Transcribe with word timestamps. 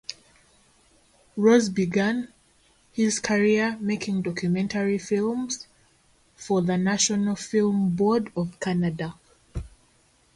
Rose 1.37 1.69
began 1.69 2.33
his 2.91 3.19
career 3.19 3.77
making 3.79 4.23
documentary 4.23 4.97
films 4.97 5.67
for 6.35 6.63
the 6.63 6.75
National 6.75 7.35
Film 7.35 7.95
Board 7.95 8.31
of 8.35 8.59
Canada. 8.59 9.13